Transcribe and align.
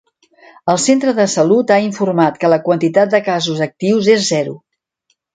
El 0.71 0.77
centre 0.83 1.11
de 1.17 1.25
salut 1.33 1.73
ha 1.75 1.77
informat 1.87 2.39
que 2.43 2.49
la 2.53 2.59
quantitat 2.69 3.11
de 3.11 3.19
casos 3.27 3.61
actius 3.67 4.09
és 4.15 4.25
zero. 4.31 4.57